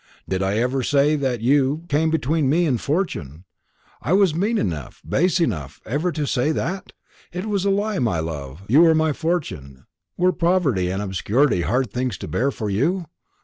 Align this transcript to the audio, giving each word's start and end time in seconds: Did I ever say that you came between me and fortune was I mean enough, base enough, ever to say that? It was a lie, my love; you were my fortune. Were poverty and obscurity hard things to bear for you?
Did 0.27 0.41
I 0.41 0.57
ever 0.57 0.81
say 0.81 1.15
that 1.17 1.41
you 1.41 1.83
came 1.87 2.09
between 2.09 2.49
me 2.49 2.65
and 2.65 2.81
fortune 2.81 3.45
was 4.03 4.33
I 4.33 4.37
mean 4.37 4.57
enough, 4.57 4.99
base 5.07 5.39
enough, 5.39 5.79
ever 5.85 6.11
to 6.11 6.25
say 6.25 6.51
that? 6.51 6.91
It 7.31 7.45
was 7.45 7.65
a 7.65 7.69
lie, 7.69 7.99
my 7.99 8.17
love; 8.19 8.63
you 8.67 8.81
were 8.81 8.95
my 8.95 9.13
fortune. 9.13 9.85
Were 10.17 10.33
poverty 10.33 10.89
and 10.89 11.03
obscurity 11.03 11.61
hard 11.61 11.91
things 11.91 12.17
to 12.17 12.27
bear 12.27 12.49
for 12.49 12.67
you? 12.67 13.05